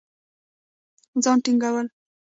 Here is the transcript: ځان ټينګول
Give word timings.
ځان 1.23 1.37
ټينګول 1.43 1.87